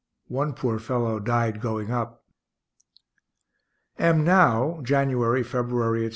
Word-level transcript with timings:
One 0.29 0.53
poor 0.53 0.79
fellow 0.79 1.19
died 1.19 1.61
going 1.61 1.91
up. 1.91 2.23
Am 3.99 4.23
now 4.23 4.79
(January, 4.81 5.43
February, 5.43 6.05
etc. 6.07 6.09